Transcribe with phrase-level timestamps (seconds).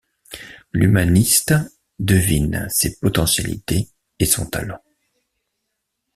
[0.73, 1.53] L'humaniste
[1.99, 4.81] devine ses potentialités et son talent.